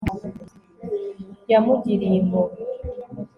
[1.51, 2.59] yamugiriye impuhwe